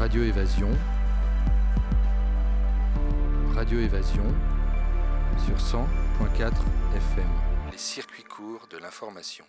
[0.00, 0.70] Radio Évasion.
[3.54, 4.24] Radio Évasion
[5.44, 6.52] sur 100.4
[6.96, 7.26] FM.
[7.70, 9.44] Les circuits courts de l'information.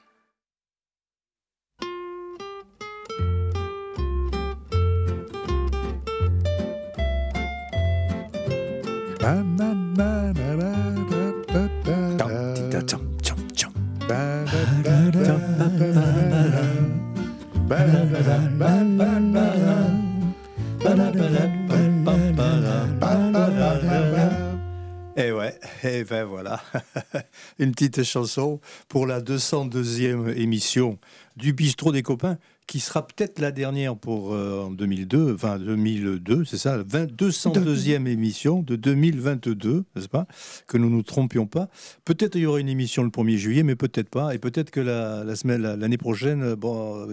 [25.84, 26.62] Et ben voilà,
[27.60, 31.00] une petite chanson pour la 202e émission
[31.38, 36.46] du Bistrot des copains, qui sera peut-être la dernière pour euh, en 2002, enfin 2002,
[36.46, 40.28] c'est ça, la 202e émission de 2022, n'est-ce pas
[40.68, 41.68] Que nous nous trompions pas.
[42.06, 44.36] Peut-être il y aura une émission le 1er juillet, mais peut-être pas.
[44.36, 47.08] Et peut-être que la, la semaine, l'année prochaine, bon,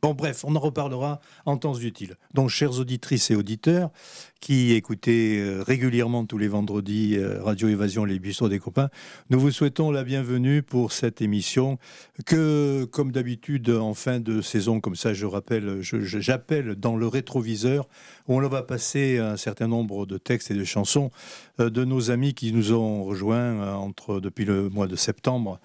[0.00, 2.14] Bon, bref, on en reparlera en temps utile.
[2.32, 3.90] Donc, chères auditrices et auditeurs
[4.40, 8.90] qui écoutez euh, régulièrement tous les vendredis euh, Radio Évasion, les bistros des copains,
[9.30, 11.78] nous vous souhaitons la bienvenue pour cette émission
[12.26, 17.88] que, comme d'habitude, en fin de saison, comme ça, je rappelle, j'appelle dans le rétroviseur,
[18.28, 21.10] où on va passer un certain nombre de textes et de chansons
[21.58, 25.58] euh, de nos amis qui nous ont rejoints entre, depuis le mois de septembre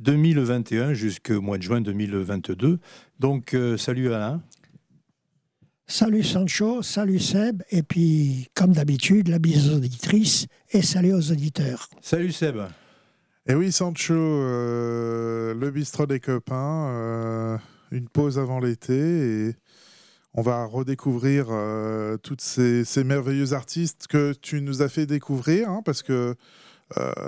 [0.00, 2.78] 2021 jusqu'au mois de juin 2022.
[3.18, 4.42] Donc, euh, salut Alain.
[5.86, 11.32] Salut Sancho, salut Seb, et puis, comme d'habitude, la bise aux auditrices et salut aux
[11.32, 11.88] auditeurs.
[12.00, 12.56] Salut Seb.
[12.56, 17.58] Et eh oui, Sancho, euh, le bistrot des copains, euh,
[17.90, 18.94] une pause avant l'été
[19.48, 19.54] et
[20.34, 21.48] on va redécouvrir
[22.22, 26.34] toutes ces, merveilleux artistes que tu nous as fait découvrir, hein, parce que euh,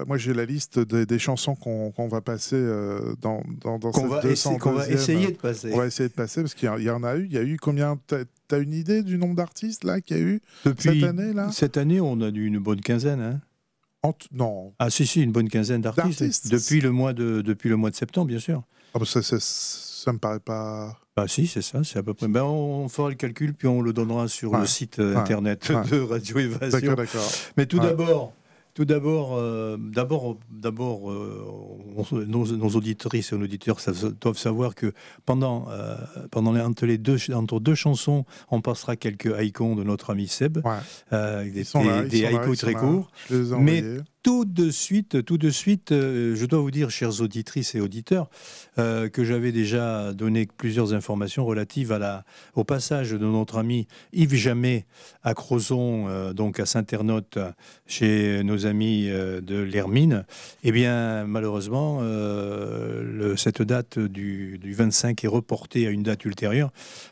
[0.07, 4.59] moi, j'ai la liste des chansons qu'on va passer euh, dans, dans, dans cette va
[4.59, 5.71] Qu'on va essayer de passer.
[5.73, 7.27] On va essayer de passer parce qu'il y, en a eu.
[7.27, 7.99] Il y a eu combien?
[8.09, 8.17] Tu
[8.55, 11.51] as une idée du nombre d'artistes là qu'il y a eu Depuis cette année là?
[11.53, 13.21] Cette année, on a eu une bonne quinzaine.
[13.21, 13.41] Hein
[14.33, 14.73] non.
[14.79, 17.97] Ah si si, une bonne quinzaine d'artistes depuis le mois de depuis le mois de
[17.97, 18.63] septembre, bien sûr.
[18.95, 20.99] Ah, bah, ça, ça, ça me paraît pas.
[21.15, 22.27] Ah si, c'est ça, c'est à peu près.
[22.27, 26.01] Ben, on, fera le calcul puis on le donnera sur le site euh, internet de
[26.01, 26.79] Radio Évasion.
[26.79, 27.31] D'accord, d'accord.
[27.57, 28.33] Mais tout d'abord,
[28.75, 33.79] tout d'abord, euh, d'abord, d'abord, euh, nos, nos, auditrices et nos auditeurs
[34.21, 34.93] doivent savoir que
[35.27, 35.97] pendant, euh,
[36.31, 40.59] pendant entre les deux, entre deux chansons, on passera quelques icônes de notre ami Seb,
[41.11, 41.65] des,
[42.09, 43.11] des, très courts.
[43.59, 43.85] Mais
[44.23, 48.31] tout de suite, tout de suite, euh, je dois vous dire, chères auditrices et auditeurs,
[48.79, 51.97] euh, que j'avais déjà donné plusieurs informations relatives
[52.55, 54.87] au passage de notre ami Yves Jamet
[55.25, 57.39] à Crozon, euh, donc à Saint-Ernotte,
[57.87, 60.25] chez nos amis de l'Hermine.
[60.63, 62.01] Eh bien, malheureusement,
[63.37, 66.71] cette date du 25 est reportée à une date ultérieure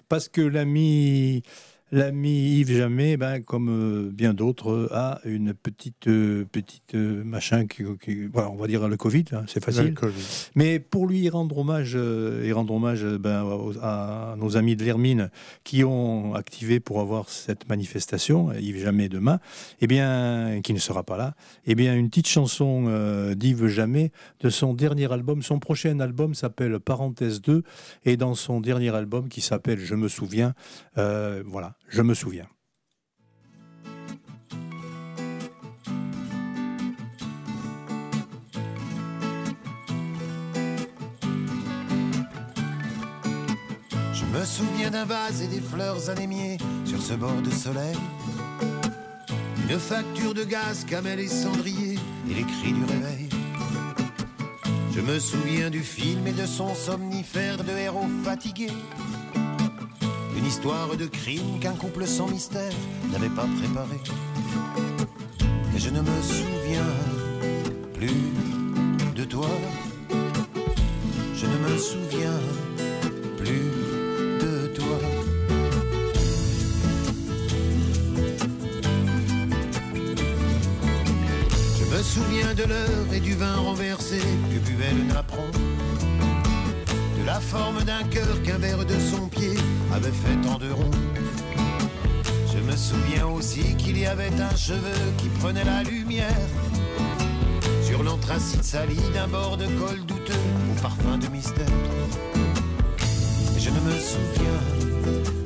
[0.09, 1.43] parce que l'ami
[1.93, 7.67] L'ami Yves Jamais, ben, comme euh, bien d'autres, a une petite, euh, petite euh, machin,
[7.67, 7.83] qui,
[8.33, 9.95] voilà, on va dire le Covid, hein, c'est facile.
[10.55, 13.45] Mais pour lui rendre hommage, et rendre hommage ben,
[13.83, 15.31] à, nos amis de l'Hermine
[15.65, 19.41] qui ont activé pour avoir cette manifestation, Yves Jamais demain,
[19.81, 21.35] eh bien, qui ne sera pas là,
[21.67, 22.85] eh bien, une petite chanson
[23.35, 25.43] d'Yves Jamais de son dernier album.
[25.43, 27.65] Son prochain album s'appelle Parenthèse 2,
[28.05, 30.55] et dans son dernier album qui s'appelle Je me souviens,
[30.95, 32.47] voilà je me souviens.
[44.13, 47.97] Je me souviens d'un vase et des fleurs anémiées sur ce bord de soleil.
[49.69, 53.29] Une facture de gaz, camel et cendrier et les cris du réveil.
[54.93, 58.73] Je me souviens du film et de son somnifère de héros fatigués
[60.41, 62.73] une histoire de crime qu'un couple sans mystère
[63.13, 64.01] n'avait pas préparé.
[65.77, 66.93] Et je ne me souviens
[67.95, 69.49] plus de toi.
[71.35, 72.41] Je ne me souviens
[73.37, 73.71] plus
[74.41, 74.99] de toi.
[81.79, 85.51] Je me souviens de l'heure et du vin renversé que buvait le napperon
[87.21, 89.57] de la forme d'un cœur qu'un verre de son pied
[89.93, 90.91] avait fait tant de ronds.
[92.53, 96.37] Je me souviens aussi qu'il y avait un cheveu qui prenait la lumière
[97.83, 100.33] sur l'anthracite sali d'un bord de col douteux
[100.71, 101.67] au parfum de mystère.
[103.59, 105.40] je ne me souviens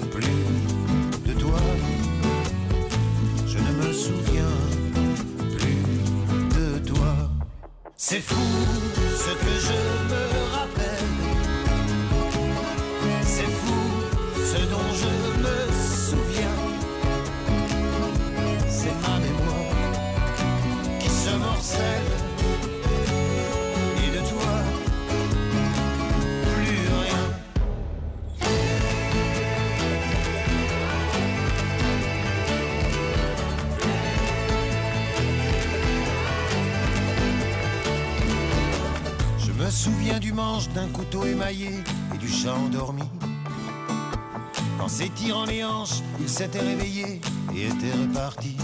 [46.34, 47.20] s'était réveillé
[47.54, 48.56] et était reparti.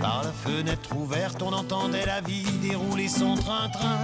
[0.00, 3.98] Par la fenêtre ouverte, on entendait la vie dérouler son train-train.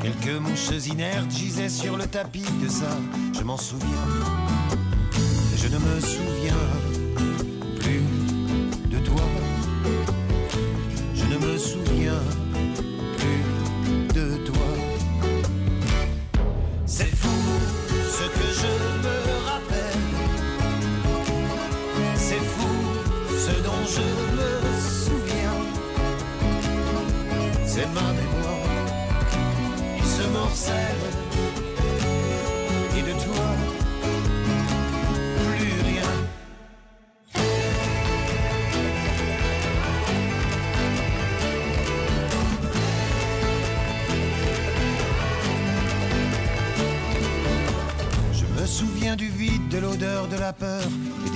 [0.00, 2.96] Quelques mouches inertes gisaient sur le tapis de ça,
[3.34, 4.06] je m'en souviens.
[5.54, 6.56] Je ne me souviens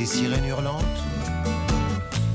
[0.04, 1.00] des sirènes hurlantes.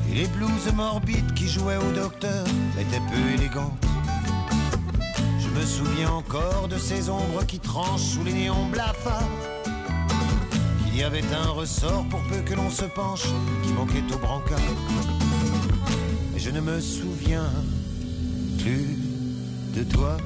[0.09, 2.43] Et les blouses morbides qui jouaient au docteur
[2.79, 3.85] étaient peu élégantes.
[5.39, 9.29] Je me souviens encore de ces ombres qui tranchent sous les néons blafards.
[10.83, 13.27] Qu'il y avait un ressort pour peu que l'on se penche
[13.61, 14.57] qui manquait au brancard.
[16.35, 17.51] Et je ne me souviens
[18.63, 18.97] plus
[19.75, 20.17] de toi.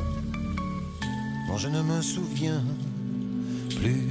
[1.50, 2.64] Non, je ne me souviens
[3.82, 4.08] plus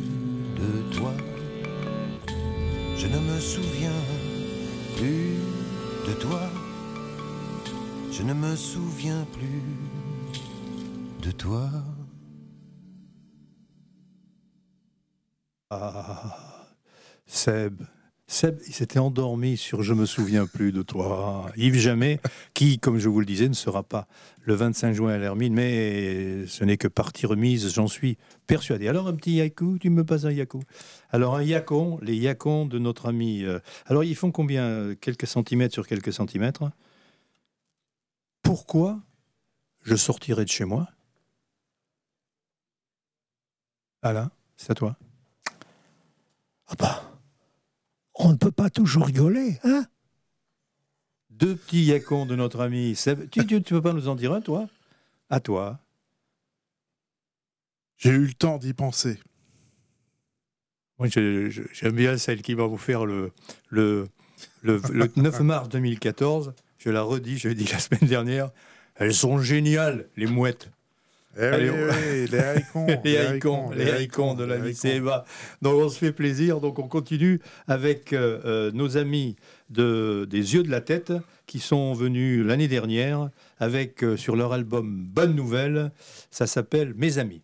[0.61, 1.15] de toi.
[3.03, 4.01] Je ne me souviens
[4.97, 5.35] plus
[6.07, 6.41] de toi.
[8.13, 9.65] Je ne me souviens plus
[11.21, 11.69] de toi.
[15.71, 16.65] Ah,
[17.27, 17.83] Seb.
[18.33, 21.53] Seb, il s'était endormi sur Je me souviens plus de toi.
[21.59, 22.19] Yves Jamais,
[22.55, 24.09] qui, comme je vous le disais, ne sera pas
[24.41, 28.89] le 25 juin à l'Hermine, mais ce n'est que partie remise, j'en suis persuadé.
[28.89, 30.63] Alors, un petit yaku, tu me passes un yaku?
[31.11, 33.45] Alors, un yacon, les yacons de notre ami.
[33.45, 36.71] euh, alors, ils font combien euh, Quelques centimètres sur quelques centimètres?
[38.41, 38.99] Pourquoi
[39.83, 40.89] je sortirai de chez moi?
[44.01, 44.97] Alain, c'est à toi.
[46.69, 47.12] Ah bah,
[48.15, 49.85] on ne peut pas toujours rigoler, hein?
[51.31, 53.29] Deux petits yacons de notre ami Seb.
[53.31, 54.69] Tu, tu, tu peux pas nous en dire un, toi?
[55.31, 55.81] À toi.
[57.97, 59.19] J'ai eu le temps d'y penser.
[60.99, 63.33] Moi, j'aime bien celle qui va vous faire le,
[63.69, 64.09] le,
[64.63, 66.55] le, le 9 mars 2014.
[66.79, 68.51] Je la redis, je l'ai dit la semaine dernière.
[68.97, 70.71] Elles sont géniales, les mouettes.
[71.39, 72.87] Eh Allez, oui, on- oui, les haïcons.
[73.05, 73.85] les haïcons, les
[74.37, 74.57] de la.
[74.95, 75.25] Eva.
[75.63, 76.61] Donc on se fait plaisir.
[76.61, 79.37] Donc on continue avec euh, euh, nos amis
[79.71, 81.13] de, des yeux de la tête
[81.47, 85.91] qui sont venus l'année dernière avec euh, sur leur album Bonne Nouvelle.
[86.31, 87.43] Ça s'appelle Mes amis.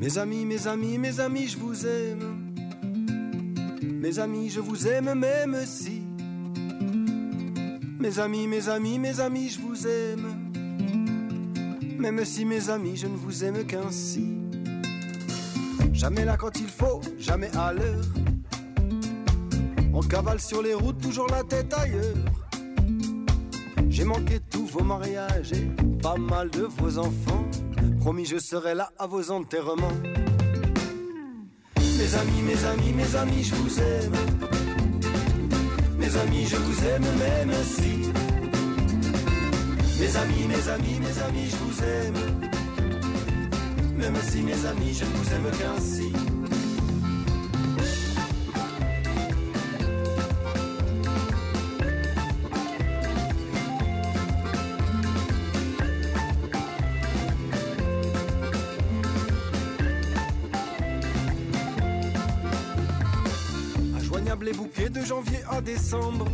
[0.00, 2.37] Mes amis, mes amis, mes amis, je vous aime.
[4.00, 6.02] Mes amis, je vous aime même si.
[7.98, 10.52] Mes amis, mes amis, mes amis, je vous aime.
[11.98, 14.38] Même si mes amis, je ne vous aime qu'ainsi.
[15.92, 18.04] Jamais là quand il faut, jamais à l'heure.
[19.92, 22.14] On cavale sur les routes, toujours la tête ailleurs.
[23.88, 25.68] J'ai manqué tous vos mariages et
[26.00, 27.44] pas mal de vos enfants.
[27.98, 29.98] Promis, je serai là à vos enterrements.
[32.08, 34.12] Mes amis, mes amis, mes amis, je vous aime.
[35.98, 38.10] Mes amis, je vous aime même si.
[40.00, 42.40] Mes amis, mes amis, mes amis, je vous aime.
[43.98, 46.27] Même si mes amis, je ne vous aime qu'ainsi.
[65.08, 66.26] Janvier à décembre.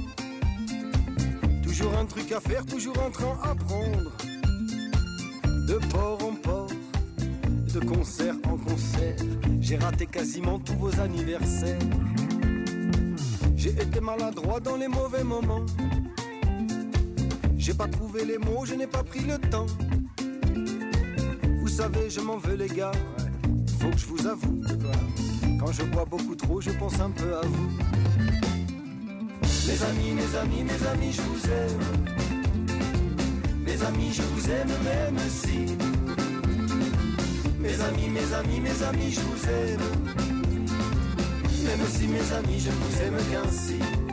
[1.62, 4.10] Toujours un truc à faire, toujours un train à prendre.
[5.68, 6.70] De port en port,
[7.72, 9.14] de concert en concert.
[9.60, 11.78] J'ai raté quasiment tous vos anniversaires.
[13.54, 15.66] J'ai été maladroit dans les mauvais moments.
[17.56, 19.66] J'ai pas trouvé les mots, je n'ai pas pris le temps.
[21.60, 22.92] Vous savez, je m'en veux les gars.
[23.78, 24.60] Faut que je vous avoue.
[25.60, 28.03] Quand je bois beaucoup trop, je pense un peu à vous.
[29.66, 31.80] Mes amis, mes amis, mes amis, je vous aime.
[33.66, 35.74] Mes amis, je vous aime même si.
[37.58, 39.80] Mes amis, mes amis, mes amis, je vous aime.
[41.64, 44.03] Même si mes amis, je vous aime qu'ainsi.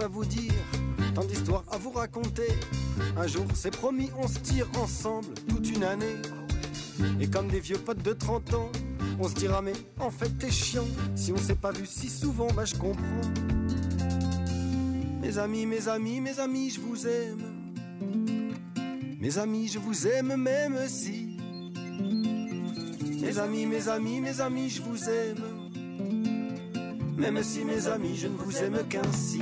[0.00, 0.52] À vous dire,
[1.14, 2.48] tant d'histoires à vous raconter.
[3.16, 6.16] Un jour, c'est promis, on se tire ensemble toute une année.
[7.20, 8.70] Et comme des vieux potes de 30 ans,
[9.20, 10.86] on se dira mais en fait t'es chiant.
[11.14, 13.02] Si on s'est pas vu si souvent, bah je comprends.
[15.20, 17.42] Mes amis, mes amis, mes amis, je vous aime.
[19.20, 21.36] Mes amis, je vous aime même si.
[23.20, 25.44] Mes amis, mes amis, mes amis, je vous aime.
[27.16, 29.40] Même si mes amis, je ne vous aime qu'ainsi.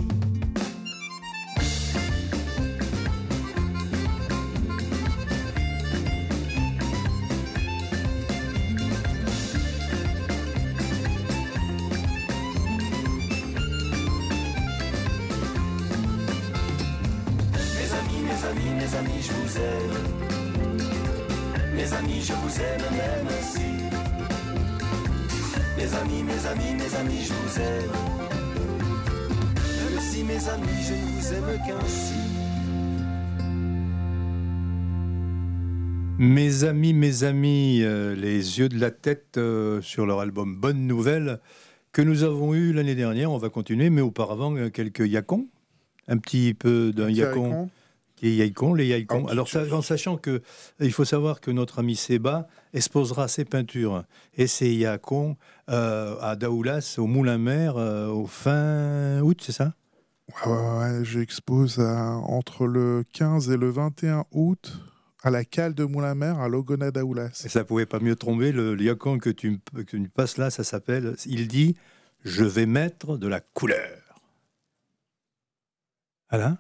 [21.75, 23.61] Mes amis, je vous aime même si.
[25.77, 27.93] Mes amis, mes amis, mes amis, je vous aime.
[29.79, 32.15] Même si mes amis, je ne vous aime qu'ainsi.
[36.19, 40.87] Mes amis, mes amis, euh, les yeux de la tête euh, sur leur album Bonne
[40.87, 41.41] Nouvelle
[41.93, 43.31] que nous avons eu l'année dernière.
[43.31, 45.47] On va continuer, mais auparavant, euh, quelques yacons.
[46.09, 47.69] Un petit peu d'un yacon.
[48.17, 49.27] Qui est Yaïcon, les Yaïcons.
[49.29, 50.43] Ah, Alors, ça- en sachant que
[50.81, 54.05] il faut savoir que notre ami Seba exposera ses peintures
[54.35, 55.37] et ses Yaïcons
[55.69, 59.75] euh, à Daoulas, au Moulin-Mer, euh, au fin août, c'est ça?
[60.45, 64.73] Ouais, ouais, ouais, j'expose à- entre le 15 et le 21 août
[65.23, 67.43] à la cale de Moulin-Mer à Logona d'Aoulas.
[67.45, 68.51] Et ça pouvait pas mieux tomber.
[68.53, 71.15] Le, le Yacon que tu, que tu passes là, ça s'appelle.
[71.27, 71.77] Il dit
[72.25, 74.21] Je vais mettre de la couleur.
[76.29, 76.59] Alain?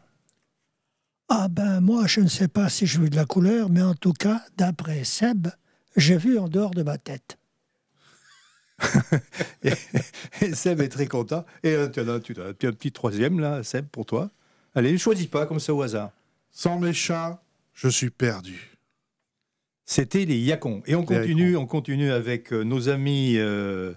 [1.28, 3.94] Ah ben moi, je ne sais pas si je veux de la couleur, mais en
[3.94, 5.48] tout cas, d'après Seb,
[5.96, 7.38] j'ai vu en dehors de ma tête.
[9.64, 9.72] et,
[10.42, 11.44] et Seb est très content.
[11.62, 14.30] Et euh, tu as, tu as- tu as un petit troisième là, Seb, pour toi.
[14.74, 16.10] Allez, choisis pas comme ça au hasard.
[16.52, 17.42] Sans mes chats,
[17.74, 18.72] je suis perdu.
[19.84, 20.82] C'était les Yacons.
[20.86, 23.94] Et on Les continue, on continue avec euh, nos amis, euh,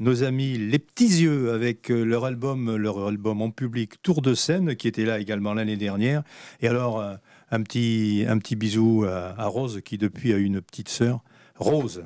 [0.00, 4.34] nos amis les petits yeux, avec euh, leur album, leur album en public Tour de
[4.34, 6.22] scène, qui était là également l'année dernière.
[6.60, 7.14] Et alors euh,
[7.50, 11.22] un petit, un bisou à, à Rose, qui depuis a une petite sœur.
[11.56, 12.02] Rose,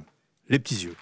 [0.48, 0.96] les petits yeux.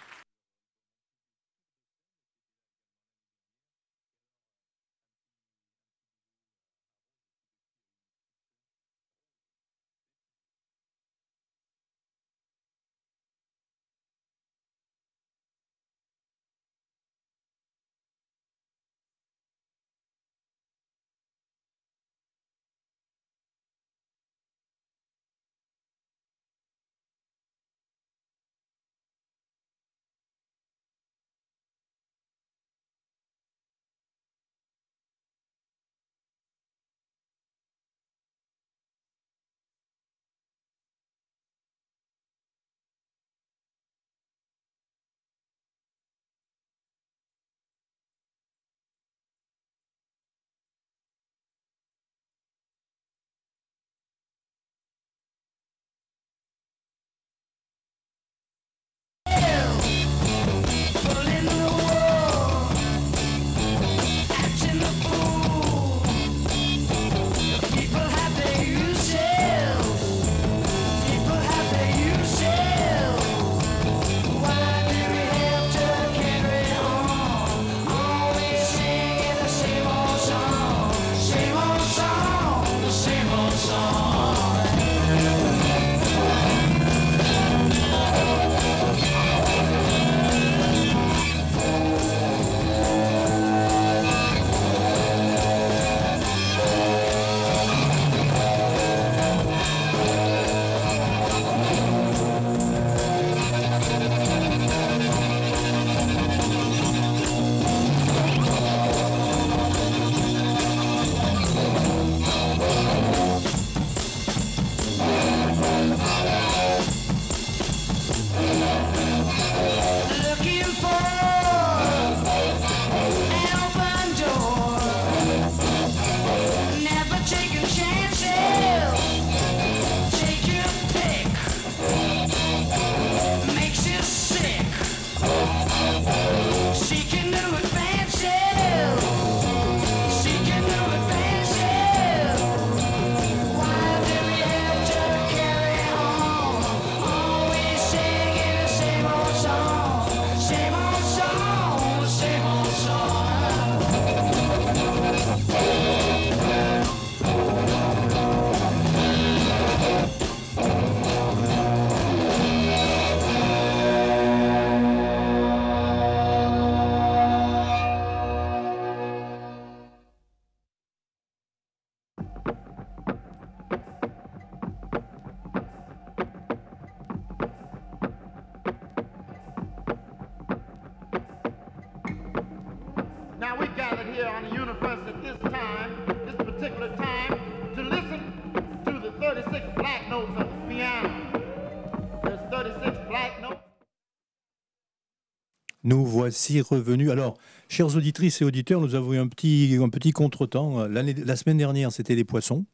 [196.33, 197.11] Voici revenus.
[197.11, 197.37] Alors,
[197.69, 200.87] chers auditrices et auditeurs, nous avons eu un petit, un petit contretemps.
[200.89, 202.65] La semaine dernière, c'était les poissons.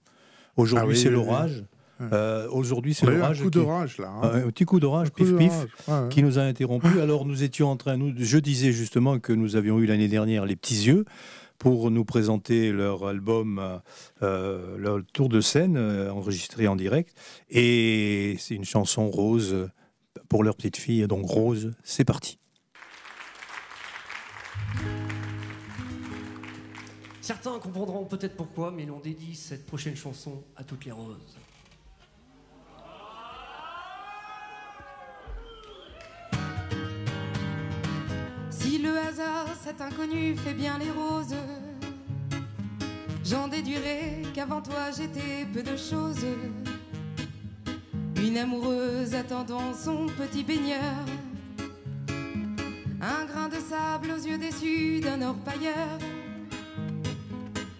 [0.57, 1.65] Aujourd'hui, Ah oui, c'est oui, l'orage.
[2.01, 3.39] Euh, Aujourd'hui, c'est eu un l'orage.
[3.43, 4.09] coup qui- d'orage là.
[4.23, 4.31] hein.
[4.47, 5.53] Un petit coup d'orage, pif pif,
[5.89, 6.97] ouais, qui nous a interrompus.
[7.03, 10.47] Alors, nous étions en train, nous, je disais justement que nous avions eu l'année dernière
[10.47, 11.05] les petits yeux
[11.59, 13.79] pour nous présenter leur album, euh,
[14.23, 17.17] euh, leur tour de scène euh, enregistré en direct.
[17.51, 19.67] Et c'est une chanson rose euh,
[20.29, 21.05] pour leur petite fille.
[21.09, 22.39] Donc, rose, c'est parti.
[27.29, 31.37] Certains comprendront peut-être pourquoi, mais l'on dédie cette prochaine chanson à toutes les roses.
[38.49, 41.37] Si le hasard, cet inconnu, fait bien les roses,
[43.23, 46.25] j'en déduirai qu'avant toi j'étais peu de choses.
[48.17, 51.05] Une amoureuse attendant son petit baigneur,
[53.03, 55.99] un grain de sable aux yeux déçus d'un orpailleur.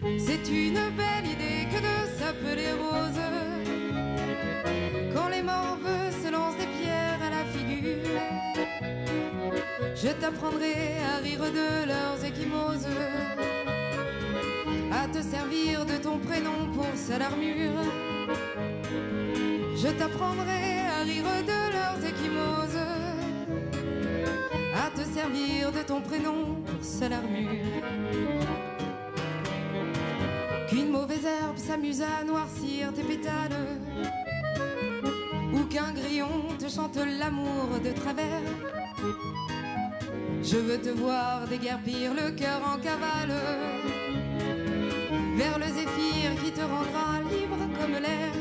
[0.01, 3.19] C'est une belle idée que de s'appeler rose.
[5.13, 7.97] Quand les morveux se lancent des pierres à la figure,
[9.95, 10.75] je t'apprendrai
[11.13, 12.87] à rire de leurs échymoses,
[14.93, 17.83] à te servir de ton prénom pour seule armure.
[19.75, 22.83] Je t'apprendrai à rire de leurs échymoses,
[24.73, 28.68] à te servir de ton prénom pour seule armure.
[30.69, 33.79] Qu'une mauvaise herbe s'amuse à noircir tes pétales,
[35.51, 38.43] ou qu'un grillon te chante l'amour de travers.
[40.43, 43.35] Je veux te voir déguerpir le cœur en cavale
[45.35, 48.33] vers le zéphyr qui te rendra libre comme l'air.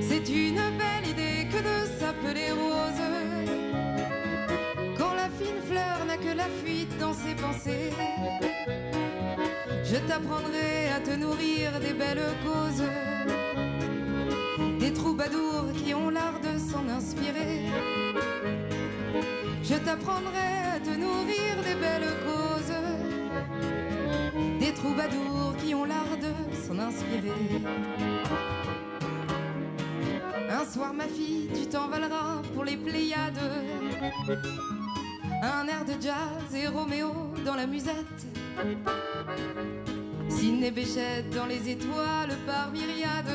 [0.00, 3.02] C'est une belle idée que de s'appeler rose
[4.96, 7.90] quand la fine fleur n'a que la fuite dans ses pensées.
[9.90, 12.84] Je t'apprendrai à te nourrir des belles causes,
[14.78, 17.62] des troubadours qui ont l'art de s'en inspirer.
[19.62, 22.76] Je t'apprendrai à te nourrir des belles causes,
[24.60, 27.62] des troubadours qui ont l'art de s'en inspirer.
[30.50, 33.40] Un soir, ma fille, tu t'envoleras pour les Pléiades.
[35.42, 37.10] Un air de jazz et Roméo
[37.46, 38.37] dans la musette.
[40.28, 43.30] Sidney Béchette dans les étoiles par myriade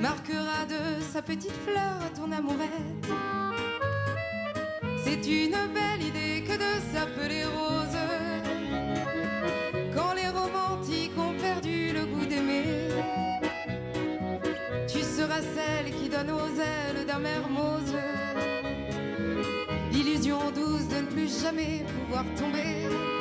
[0.00, 3.08] marquera de sa petite fleur ton amourette.
[5.04, 7.98] C'est une belle idée que de s'appeler rose.
[9.94, 12.88] Quand les romantiques ont perdu le goût d'aimer,
[14.88, 17.94] tu seras celle qui donne aux ailes d'un mermoz
[20.02, 23.19] l'illusion douce de ne plus jamais pouvoir tomber.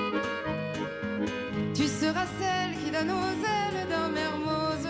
[2.10, 4.88] Tu seras celle qui donne aux ailes d'un mermoz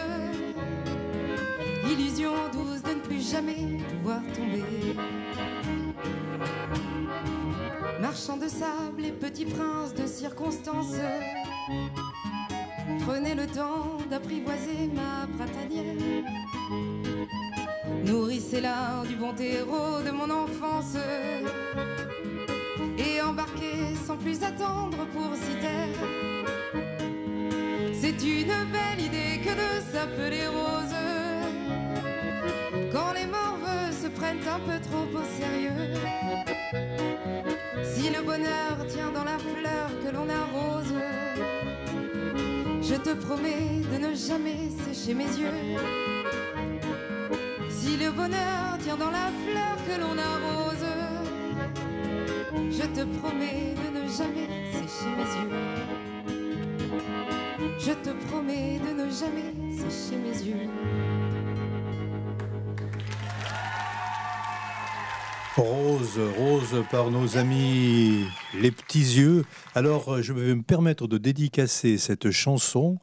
[1.84, 4.96] l'illusion douce de ne plus jamais pouvoir tomber.
[8.00, 10.96] Marchand de sable et petit prince de circonstance,
[13.06, 16.24] prenez le temps d'apprivoiser ma printanière.
[18.06, 20.96] Nourrissez-la du bon terreau de mon enfance
[22.98, 26.30] et embarquez sans plus attendre pour Citerre.
[28.02, 30.96] C'est une belle idée que de s'appeler rose
[32.94, 36.00] quand les morveux se prennent un peu trop au sérieux.
[37.84, 40.94] Si le bonheur tient dans la fleur que l'on arrose,
[42.82, 45.78] je te promets de ne jamais sécher mes yeux.
[47.70, 50.88] Si le bonheur tient dans la fleur que l'on arrose,
[52.72, 56.09] je te promets de ne jamais sécher mes yeux.
[57.80, 60.70] Je te promets de ne jamais sécher mes yeux.
[65.56, 69.46] Rose, rose par nos amis les petits yeux.
[69.76, 72.98] Alors, euh, je vais me permettre de dédicacer cette chanson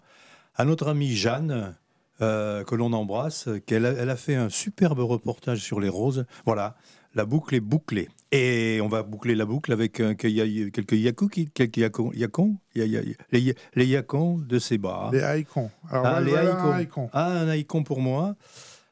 [0.55, 1.75] à notre amie Jeanne,
[2.21, 6.27] euh, que l'on embrasse, qu'elle a, fait un superbe reportage sur les roses.
[6.45, 6.77] Voilà,
[7.17, 8.09] la boucle est bouclée.
[8.31, 11.79] Et on va boucler la boucle avec euh, que- y a- quelques yakou qui- quelques
[11.79, 13.03] yacons, yacons, y a- y a-
[13.33, 15.09] les, les yacons de ses bas.
[15.13, 15.71] Les haïcons.
[15.89, 17.09] Alors, Ah, voilà, les voilà un.
[17.13, 18.37] Ah, un haïcon pour moi.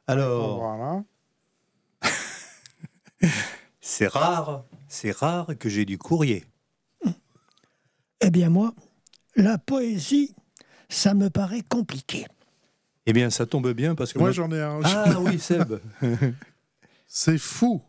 [0.06, 1.04] Alors, Voilà.
[3.80, 6.44] c'est rare, c'est rare que j'ai du courrier.
[8.20, 8.72] Eh bien moi,
[9.36, 10.32] La poésie,
[10.88, 12.24] ça me paraît compliqué.
[13.04, 14.18] Eh bien, ça tombe bien parce que.
[14.20, 14.78] Moi, j'en ai un.
[14.84, 15.74] Ah oui, Seb.
[17.08, 17.82] C'est fou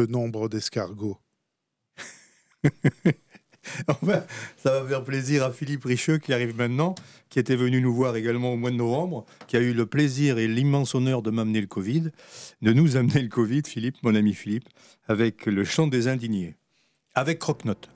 [0.00, 1.18] le nombre d'escargots.
[3.88, 4.24] enfin,
[4.56, 6.94] ça va faire plaisir à Philippe Richeux qui arrive maintenant,
[7.28, 10.38] qui était venu nous voir également au mois de novembre, qui a eu le plaisir
[10.38, 12.10] et l'immense honneur de m'amener le Covid,
[12.62, 14.68] de nous amener le Covid, Philippe, mon ami Philippe,
[15.06, 16.56] avec le chant des indignés,
[17.14, 17.90] avec Croque-Note.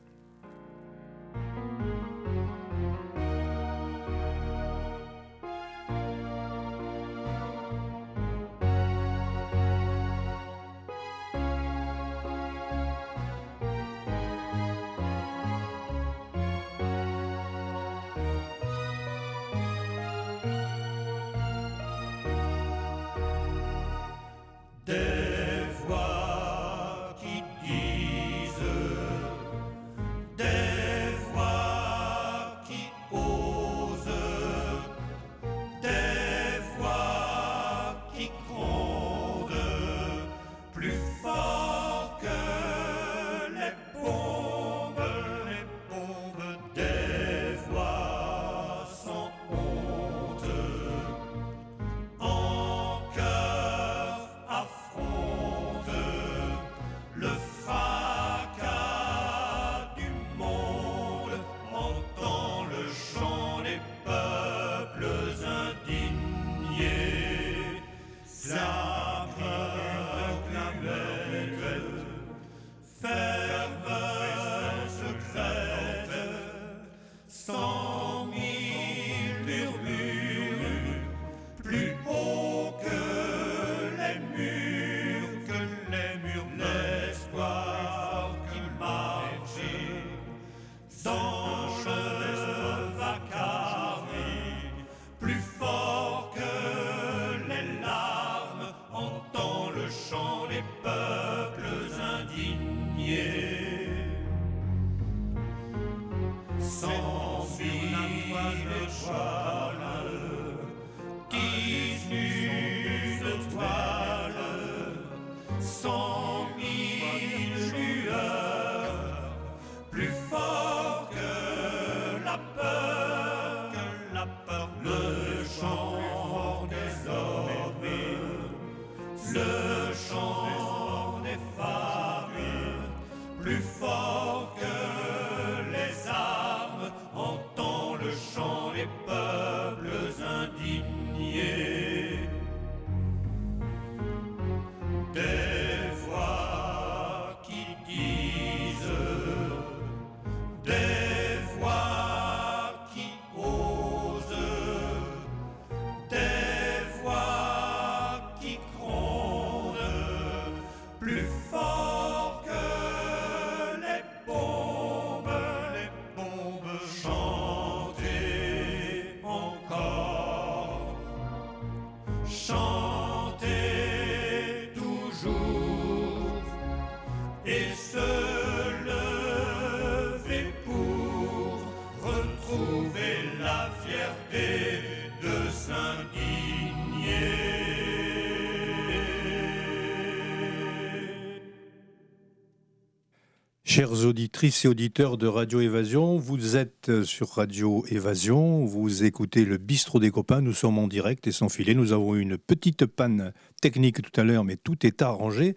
[193.83, 199.57] Chères auditrices et auditeurs de Radio Évasion, vous êtes sur Radio Évasion, vous écoutez le
[199.57, 201.75] bistrot des copains, nous sommes en direct et sans filet.
[201.75, 205.57] Nous avons eu une petite panne technique tout à l'heure, mais tout est arrangé.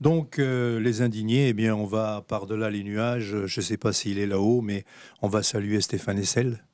[0.00, 3.92] Donc euh, les indignés, eh bien on va par-delà les nuages, je ne sais pas
[3.92, 4.84] s'il est là-haut, mais
[5.20, 6.64] on va saluer Stéphane Essel,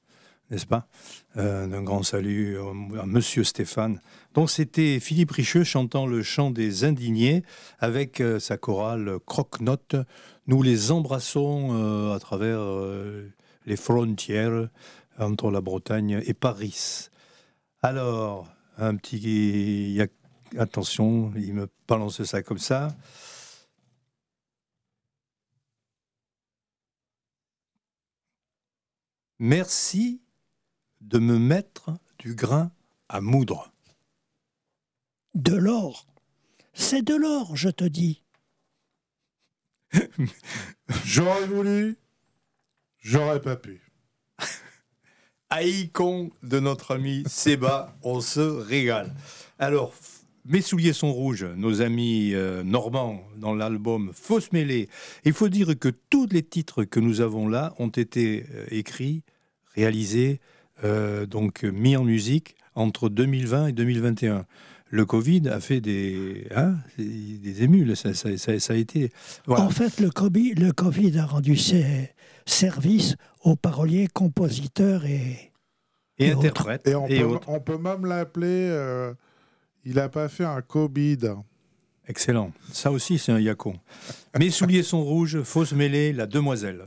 [0.51, 0.87] n'est-ce pas?
[1.39, 2.59] Euh, Un grand salut
[3.01, 4.01] à Monsieur Stéphane.
[4.35, 7.43] Donc c'était Philippe Richeux chantant le chant des indignés
[7.79, 9.97] avec euh, sa chorale Croque-Note
[10.51, 13.33] nous les embrassons euh, à travers euh,
[13.67, 14.69] les frontières
[15.17, 17.09] entre la Bretagne et Paris.
[17.83, 20.01] Alors, un petit...
[20.59, 22.89] Attention, il me balance ça comme ça.
[29.39, 30.21] Merci
[31.01, 32.73] de me mettre du grain
[33.09, 33.73] à moudre.
[35.35, 36.09] De l'or.
[36.75, 38.25] C'est de l'or, je te dis.
[41.05, 41.97] J'aurais voulu,
[43.01, 43.81] j'aurais pas pu.
[45.51, 49.15] Haïkon de notre ami Seba, on se régale.
[49.59, 49.95] Alors,
[50.45, 54.89] mes souliers sont rouges, nos amis euh, normands dans l'album Fausse mêlée.
[55.25, 59.23] Il faut dire que tous les titres que nous avons là ont été euh, écrits,
[59.75, 60.41] réalisés,
[61.29, 64.47] donc mis en musique entre 2020 et 2021
[64.91, 67.97] le Covid a fait des, hein, des émules.
[67.97, 69.13] Ça, a été.
[69.47, 72.11] En fait, le COVID, le COVID a rendu ses
[72.45, 75.53] services aux paroliers, compositeurs et,
[76.19, 76.87] et, interprètes.
[76.87, 78.69] Et on, peut, même l'appeler.
[78.71, 79.15] Euh,
[79.85, 81.35] il n'a pas fait un Covid.
[82.09, 82.53] Excellent.
[82.73, 83.77] Ça aussi, c'est un yacon.
[84.39, 86.87] Mes souliers sont rouges, fausse mêlée, la demoiselle.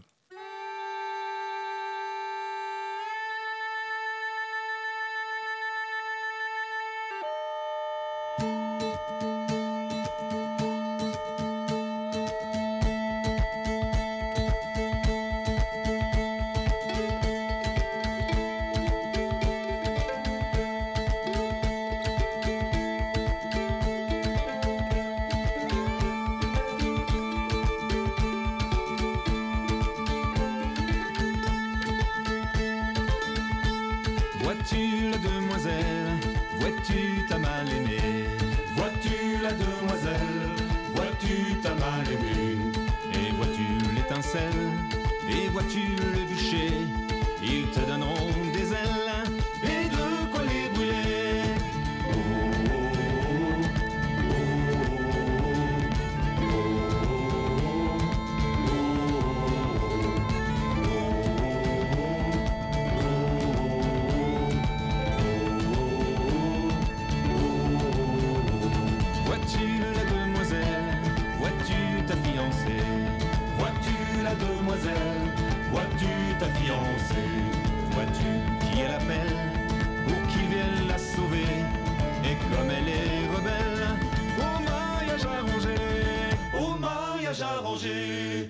[86.64, 88.50] au mariage arrangé.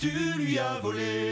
[0.00, 0.08] tu
[0.38, 1.29] lui as volé.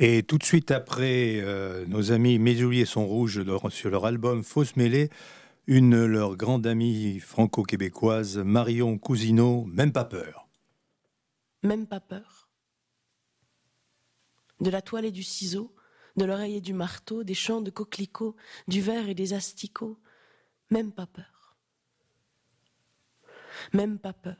[0.00, 4.76] Et tout de suite après, euh, nos amis Mes sont rouges sur leur album Fausse
[4.76, 5.10] mêlée,
[5.66, 10.48] une de leurs grandes amies franco-québécoises, Marion Cousineau, Même pas peur.
[11.64, 12.48] Même pas peur.
[14.60, 15.74] De la toile et du ciseau,
[16.16, 18.36] de l'oreille et du marteau, des champs de coquelicots,
[18.68, 19.98] du verre et des asticots,
[20.70, 21.56] même pas peur.
[23.72, 24.36] Même pas peur.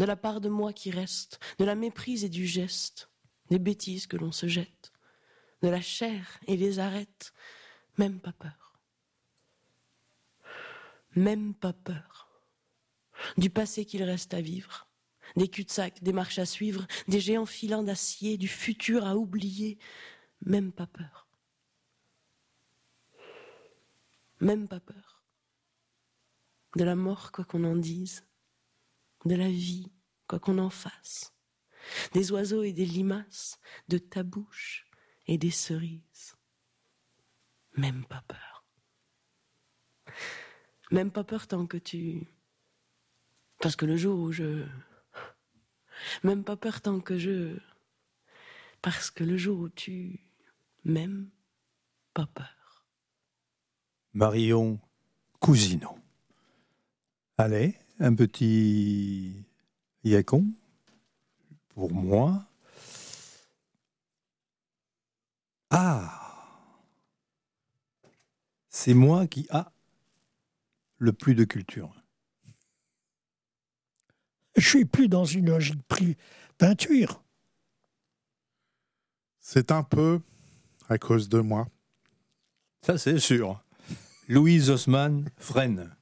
[0.00, 3.08] de la part de moi qui reste, de la méprise et du geste,
[3.50, 4.87] des bêtises que l'on se jette,
[5.62, 7.32] de la chair et des arêtes,
[7.96, 8.78] même pas peur.
[11.16, 12.28] Même pas peur.
[13.36, 14.88] Du passé qu'il reste à vivre,
[15.36, 19.78] des cul-de-sac, des marches à suivre, des géants filants d'acier, du futur à oublier,
[20.42, 21.26] même pas peur.
[24.40, 25.24] Même pas peur.
[26.76, 28.24] De la mort, quoi qu'on en dise,
[29.24, 29.90] de la vie,
[30.28, 31.32] quoi qu'on en fasse,
[32.12, 34.87] des oiseaux et des limaces, de ta bouche
[35.28, 36.36] et des cerises.
[37.76, 38.64] Même pas peur.
[40.90, 42.26] Même pas peur tant que tu...
[43.60, 44.66] Parce que le jour où je...
[46.24, 47.58] Même pas peur tant que je...
[48.80, 50.20] Parce que le jour où tu...
[50.84, 51.30] Même
[52.14, 52.86] pas peur.
[54.14, 54.80] Marion
[55.38, 55.98] Cousineau.
[57.36, 59.44] Allez, un petit
[60.02, 60.46] Yacon
[61.68, 62.46] pour moi.
[65.70, 66.14] Ah
[68.68, 69.72] C'est moi qui a
[70.98, 71.94] le plus de culture.
[74.56, 75.80] Je suis plus dans une logique
[76.56, 77.22] peinture.
[79.40, 80.20] C'est un peu
[80.88, 81.68] à cause de moi.
[82.82, 83.62] Ça, c'est sûr.
[84.28, 85.94] Louise Osman freine.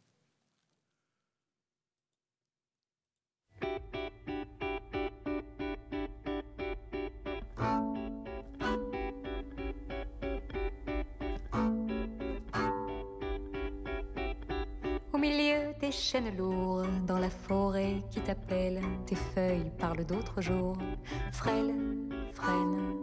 [15.87, 16.37] Des chênes
[17.07, 20.77] dans la forêt qui t'appelle, tes feuilles parlent d'autres jours.
[21.33, 21.73] Frêle,
[22.35, 22.97] freine.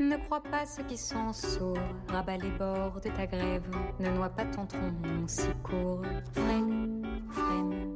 [0.00, 3.62] Ne crois pas ceux qui sont sourds, rabat les bords de ta grève,
[4.00, 4.92] ne noie pas ton tronc
[5.28, 6.02] si court.
[6.32, 7.94] Freine, freine.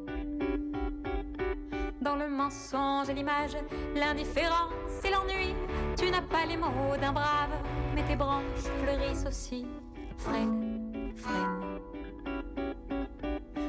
[2.00, 3.56] Dans le mensonge et l'image,
[3.96, 4.72] l'indifférence
[5.04, 5.54] et l'ennui,
[5.96, 7.58] tu n'as pas les mots d'un brave,
[7.92, 9.66] mais tes branches fleurissent aussi.
[10.16, 11.63] Freine, freine.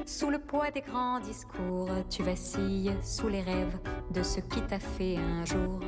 [0.07, 3.79] Sous le poids des grands discours, tu vacilles sous les rêves
[4.11, 5.79] de ce qui t'a fait un jour.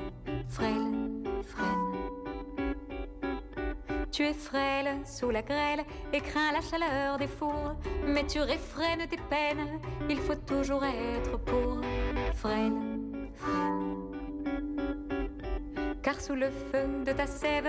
[0.49, 2.73] Frêle, freine.
[4.11, 7.75] Tu es frêle sous la grêle et crains la chaleur des fours,
[8.07, 11.79] mais tu réfrènes tes peines, il faut toujours être pour.
[12.33, 12.73] Frêle,
[13.35, 13.97] freine.
[16.01, 17.67] Car sous le feu de ta sève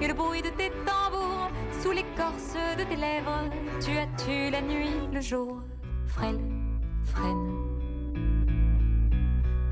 [0.00, 1.50] et le bruit de tes tambours,
[1.82, 3.50] sous l'écorce de tes lèvres,
[3.84, 5.60] tu as tué la nuit, le jour
[6.10, 6.40] frêle,
[7.04, 7.56] freine.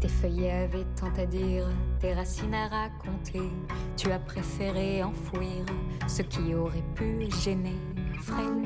[0.00, 1.66] Tes feuillets avaient tant à dire,
[2.00, 3.50] tes racines à raconter.
[3.96, 5.64] Tu as préféré enfouir
[6.06, 7.76] ce qui aurait pu gêner.
[8.22, 8.62] Frêle,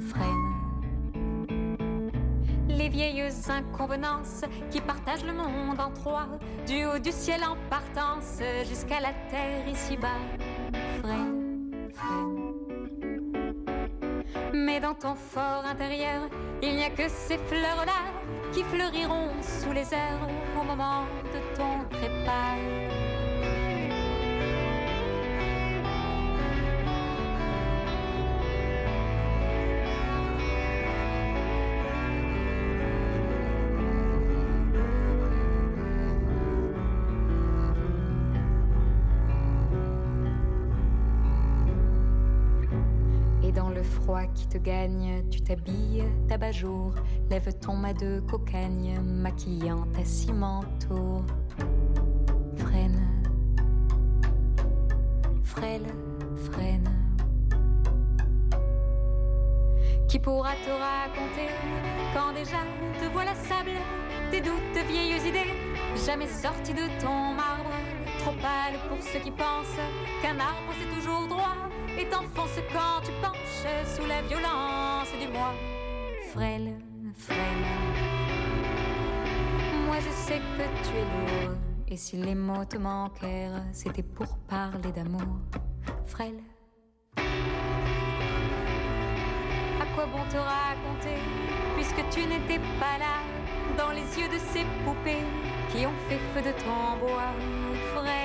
[0.00, 0.54] freine.
[2.68, 6.26] Les vieilles inconvenances qui partagent le monde en trois,
[6.66, 10.20] du haut du ciel en partance jusqu'à la terre ici-bas.
[11.00, 12.34] Freine, freine.
[14.52, 16.28] Mais dans ton fort intérieur,
[16.66, 18.00] il n'y a que ces fleurs-là
[18.52, 20.26] qui fleuriront sous les airs
[20.58, 23.03] au moment de ton trépas.
[44.48, 46.94] Te gagne, tu t'habilles d'abat-jour,
[47.30, 51.22] lève ton mât de cocagne, maquillant ta cimentour.
[52.56, 53.00] Freine,
[55.42, 55.86] frêle,
[56.50, 56.88] freine.
[60.08, 61.48] Qui pourra te raconter
[62.14, 62.58] quand déjà
[63.00, 63.72] te voilà sable,
[64.30, 65.50] tes doutes, vieilles idées,
[66.06, 67.70] jamais sorties de ton marbre,
[68.20, 69.78] trop pâle pour ceux qui pensent
[70.22, 71.56] qu'un arbre c'est toujours droit
[71.98, 75.52] et t'enfonce quand tu penches sous la violence du moi.
[76.32, 76.78] Frêle,
[77.16, 77.64] frêle.
[79.86, 81.56] Moi je sais que tu es lourd,
[81.88, 85.38] et si les mots te manquèrent, c'était pour parler d'amour.
[86.06, 86.40] Frêle.
[89.80, 91.18] À quoi bon te raconter,
[91.76, 93.22] puisque tu n'étais pas là,
[93.78, 95.24] dans les yeux de ces poupées
[95.70, 97.32] qui ont fait feu de ton bois.
[97.94, 98.23] Frêle, frêle,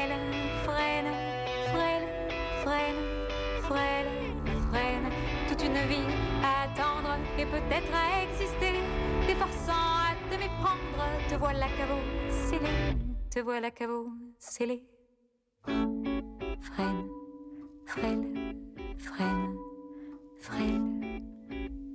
[7.52, 8.80] peut-être à exister,
[9.26, 12.70] t'efforçant à te méprendre, te voilà caveau scellé,
[13.30, 14.84] te voilà caveau scellé.
[15.64, 17.08] Freine,
[17.86, 18.56] freine,
[18.98, 19.56] freine,
[20.38, 21.24] freine,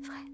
[0.02, 0.32] freine.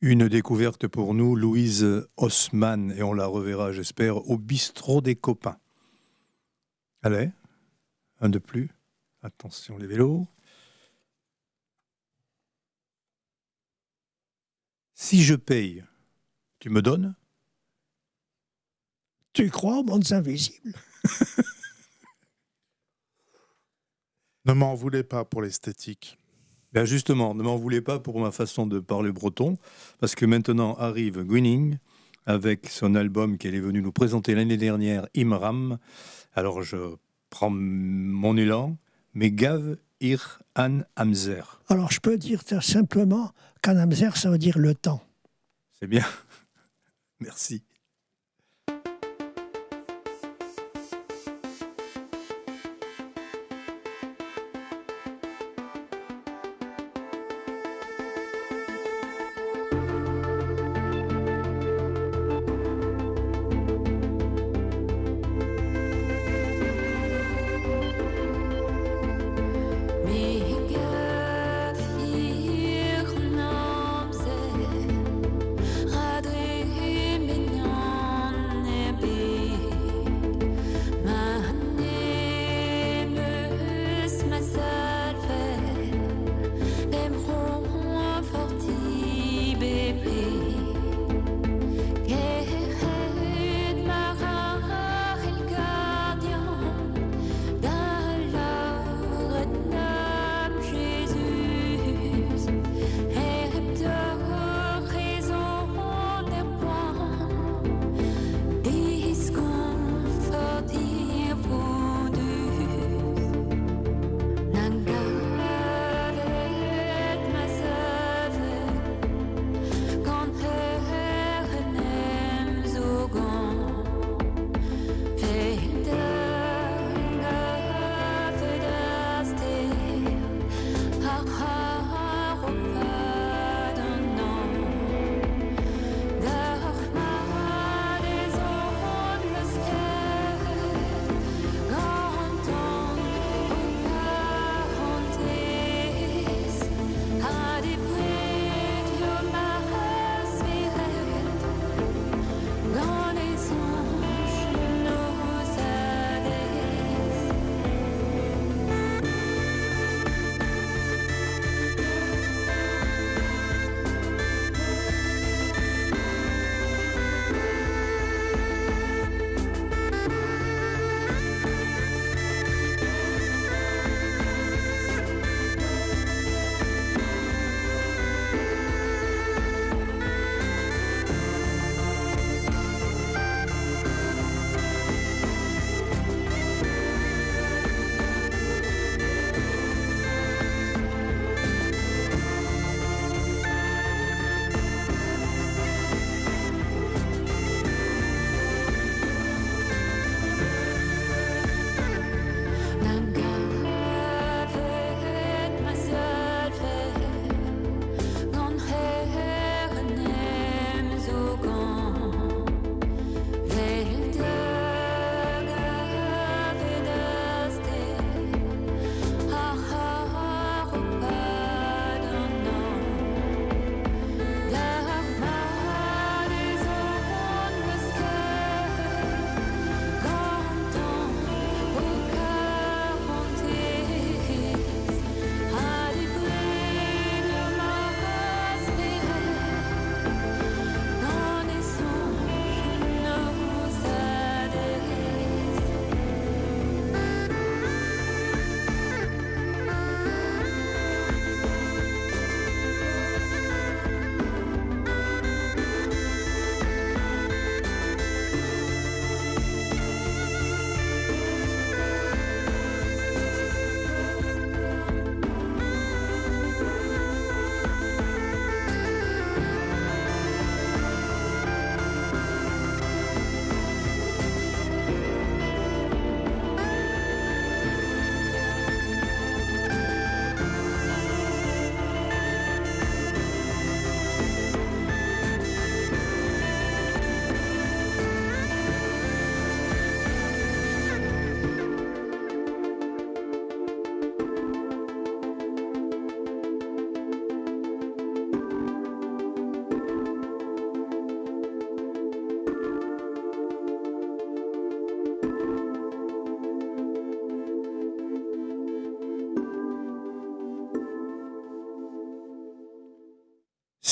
[0.00, 5.58] Une découverte pour nous, Louise Haussmann, et on la reverra, j'espère, au bistrot des copains.
[7.02, 7.30] Allez,
[8.20, 8.70] un de plus.
[9.22, 10.26] Attention les vélos.
[15.02, 15.82] Si je paye,
[16.58, 17.14] tu me donnes?
[19.32, 20.74] Tu crois aux mondes invisibles
[24.44, 26.18] Ne m'en voulez pas pour l'esthétique.
[26.74, 29.56] Ben justement, ne m'en voulez pas pour ma façon de parler breton,
[30.00, 31.78] parce que maintenant arrive Gwynning
[32.26, 35.78] avec son album qu'elle est venue nous présenter l'année dernière, Imram.
[36.34, 36.76] Alors je
[37.30, 38.76] prends mon élan,
[39.14, 41.60] mais Gav Ir An Amzer.
[41.68, 43.32] Alors je peux dire simplement
[43.62, 45.02] qu'An Amzer, ça veut dire le temps.
[45.78, 46.04] C'est bien.
[47.20, 47.62] Merci.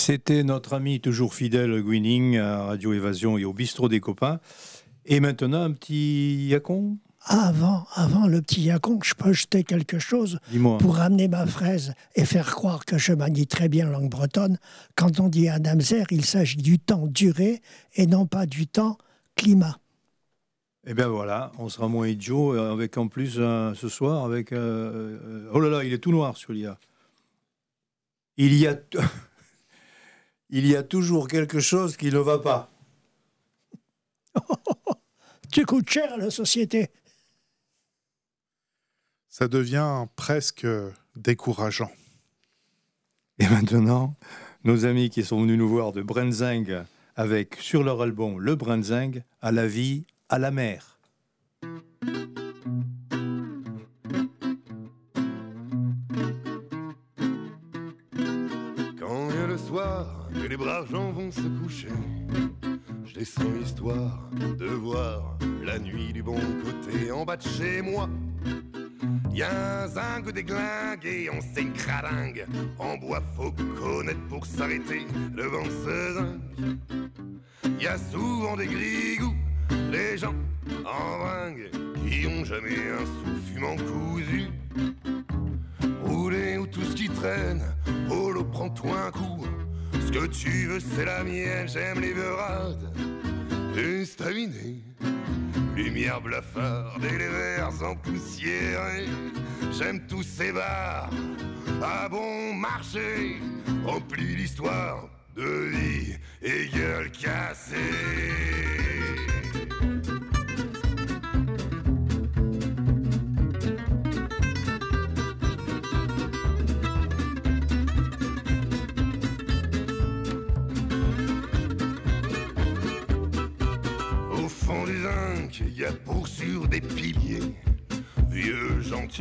[0.09, 4.41] C'était notre ami toujours fidèle Gwinning à Radio Évasion et au bistrot des copains.
[5.05, 6.97] Et maintenant, un petit yacon?
[7.27, 10.41] Avant, avant le petit yacon, je peux jeter quelque chose
[10.79, 14.57] pour ramener ma fraise et faire croire que je manie très bien langue bretonne.
[14.95, 17.61] Quand on dit Adamzer, il s'agit du temps duré
[17.95, 18.97] et non pas du temps
[19.37, 19.77] climat.
[20.87, 24.53] Eh bien voilà, on sera moins idiot euh, avec en plus euh, ce soir avec.
[24.53, 26.79] Euh, oh là là, il est tout noir celui-là.
[28.39, 28.75] Il y a.
[30.51, 32.71] il y a toujours quelque chose qui ne va pas.
[35.53, 36.91] tu coûtes cher à la société.
[39.29, 40.67] Ça devient presque
[41.17, 41.91] décourageant.
[43.39, 44.15] Et maintenant,
[44.65, 46.83] nos amis qui sont venus nous voir de Brenzing
[47.15, 50.99] avec sur leur album Le Brenzing, à la vie, à la mer.
[60.59, 61.89] Braves gens vont se coucher,
[63.05, 64.29] je descends histoire
[64.59, 68.09] de voir la nuit du bon côté en bas de chez moi.
[69.33, 72.45] Y'a un zinc déglingué, on sait une cradingue.
[72.81, 75.07] En bois, faut connaître pour s'arrêter
[75.37, 77.21] devant ce zinc.
[77.81, 79.37] Y'a souvent des grigous,
[79.93, 80.35] les gens
[80.85, 81.71] en bringue,
[82.05, 84.49] qui ont jamais un sou fumant cousu.
[86.03, 87.63] Rouler ou tout ce qui traîne,
[88.09, 89.47] Polo, prends-toi un coup.
[90.09, 92.97] Ce que tu veux, c'est la mienne, j'aime les verades.
[93.77, 94.77] Estaminé,
[95.77, 99.05] lumière blafarde et les verres empoussiérés.
[99.71, 101.11] J'aime tous ces bars
[101.83, 103.37] à bon marché,
[103.85, 107.77] remplis l'histoire de vie et gueule cassée.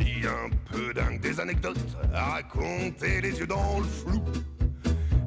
[0.00, 4.22] Un peu dingue, des anecdotes à raconter, les yeux dans le flou.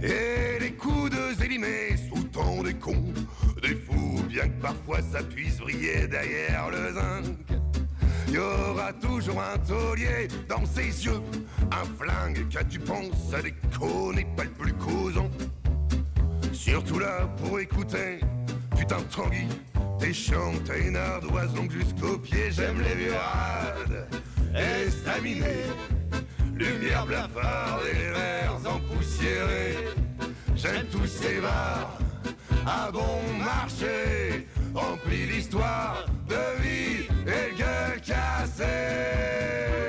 [0.01, 3.13] Et les coups de zélimés sous temps des cons,
[3.61, 7.35] des fous, bien que parfois ça puisse briller derrière le zinc.
[8.29, 11.21] Y aura toujours un taulier dans ses yeux,
[11.71, 13.33] un flingue qu'as-tu penses?
[13.33, 15.29] À déconner, pas le plus causant.
[16.53, 18.21] Surtout là pour écouter,
[18.77, 19.47] putain Tanguy,
[19.99, 24.07] T'es chiant, t'es une ardoise donc jusqu'au pied, j'aime les virades
[24.55, 25.65] estaminées.
[26.55, 29.77] Lumière blafarde et les verres empoussiérés.
[30.55, 31.97] J'aime tous ces bars
[32.65, 39.80] à bon marché, remplis l'histoire de vie et gueule cassée.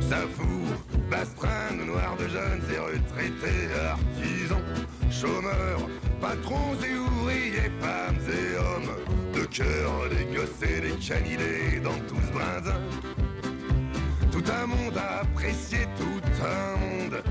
[0.00, 4.62] Ça fout, bastringue, noir de jeunes et retraités, artisans,
[5.10, 5.86] chômeurs,
[6.18, 8.96] patrons et ouvriers, femmes et hommes,
[9.34, 12.30] de cœur, des gosses et des canidés dans tout ce.
[14.32, 17.22] Tout un monde à apprécier, tout un monde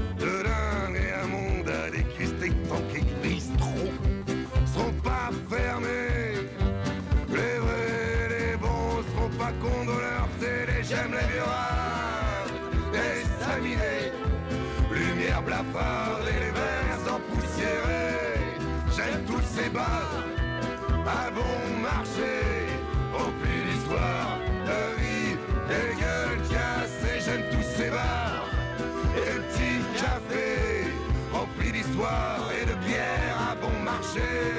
[34.16, 34.59] bon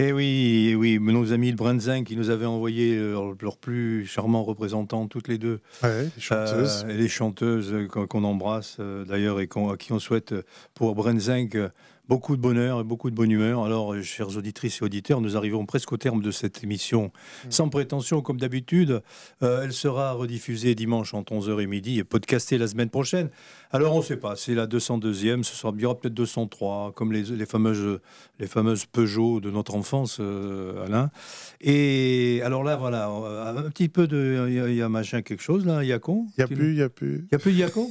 [0.00, 4.44] Eh oui, eh oui, nos amis de Brenzin qui nous avaient envoyé leurs plus charmants
[4.44, 5.58] représentants, toutes les deux.
[5.82, 6.86] les chanteuses.
[6.88, 10.36] et les chanteuses qu'on embrasse d'ailleurs et à qui on souhaite
[10.74, 11.68] pour Brenzing
[12.08, 13.64] beaucoup de bonheur et beaucoup de bonne humeur.
[13.64, 17.12] Alors, euh, chères auditrices et auditeurs, nous arrivons presque au terme de cette émission.
[17.44, 17.50] Mm.
[17.50, 19.02] Sans prétention, comme d'habitude,
[19.42, 23.28] euh, elle sera rediffusée dimanche entre 11h et midi et podcastée la semaine prochaine.
[23.70, 26.92] Alors, on ne sait pas, c'est la 202e, ce sera, il y aura peut-être 203,
[26.94, 28.00] comme les, les, fameuses,
[28.38, 31.10] les fameuses Peugeot de notre enfance, euh, Alain.
[31.60, 34.46] Et alors là, voilà, un petit peu de.
[34.48, 36.26] Il y, a machin, quelque chose là, Yacon?
[36.38, 37.16] Il n'y a plus, il n'y a plus.
[37.16, 37.90] Il n'y a plus de Yacon?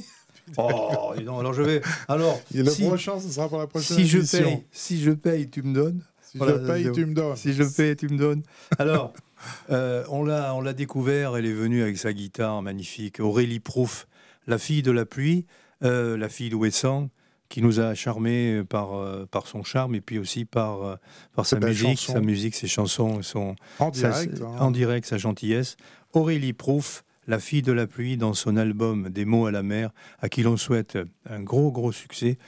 [0.56, 1.82] Oh, non, alors je vais.
[2.08, 4.38] Alors, a le si, prochain, ce sera pour la prochaine si émission.
[4.38, 6.02] Je paye, si je paye, tu me donnes.
[6.22, 7.36] Si je paye, tu me donnes.
[7.36, 8.42] Si je paye, tu me donnes.
[8.78, 9.12] Alors,
[9.70, 11.36] euh, on l'a, on l'a découvert.
[11.36, 13.20] Elle est venue avec sa guitare magnifique.
[13.20, 14.06] Aurélie Prouf,
[14.46, 15.46] la fille de la pluie,
[15.84, 17.08] euh, la fille d'Ouessant,
[17.48, 20.96] qui nous a charmés par, euh, par son charme et puis aussi par, euh,
[21.34, 24.56] par sa musique, sa musique, ses chansons, son, en direct, sa, hein.
[24.60, 25.76] en direct, sa gentillesse.
[26.12, 29.90] Aurélie Prouf, la fille de la pluie dans son album Des mots à la mer,
[30.18, 30.98] à qui l'on souhaite
[31.28, 32.38] un gros gros succès,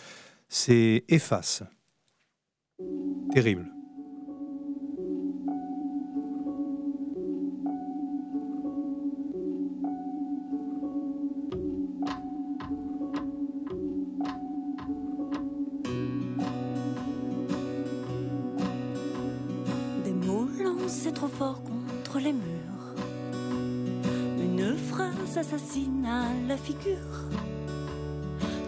[0.48, 1.62] c'est Efface.
[3.32, 3.79] Terrible.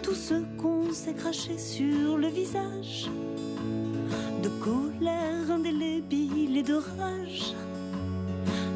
[0.01, 3.09] Tout ce qu'on s'est craché sur le visage,
[4.41, 7.53] de colère indélébile et de rage,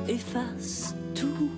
[0.07, 1.49] efface tout,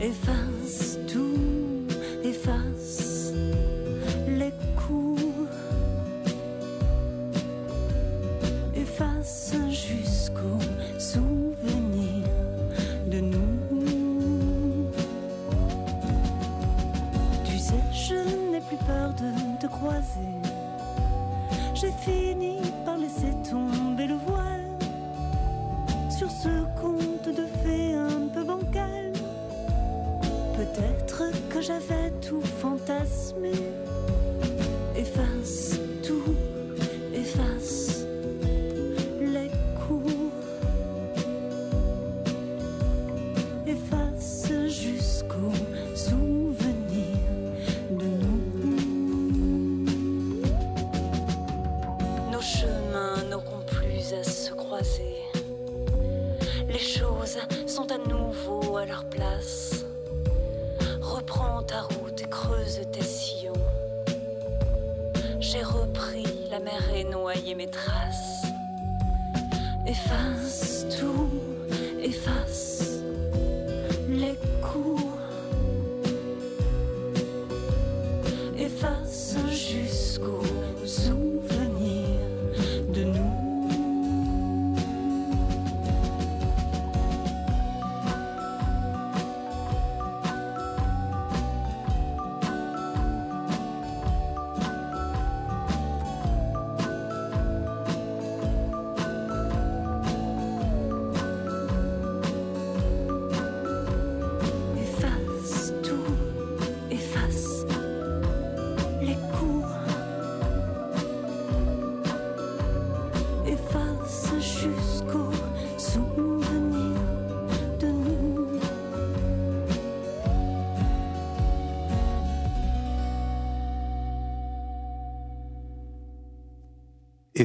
[0.00, 0.47] Efface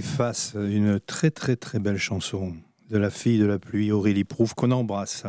[0.04, 2.58] Efface, une très très très belle chanson
[2.90, 5.24] de la fille de la pluie, Aurélie Prouve, qu'on embrasse.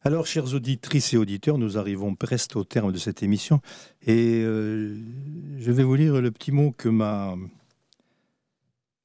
[0.00, 3.60] Alors, chères auditrices et auditeurs, nous arrivons presque au terme de cette émission
[4.06, 4.96] et euh,
[5.58, 7.36] je vais vous lire le petit mot que m'a